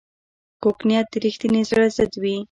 کوږ 0.61 0.77
نیت 0.87 1.07
د 1.11 1.15
رښتیني 1.23 1.61
زړه 1.69 1.85
ضد 1.95 2.13
وي 2.21 2.35